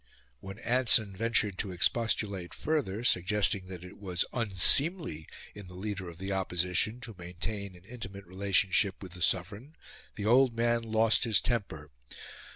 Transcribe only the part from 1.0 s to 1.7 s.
ventured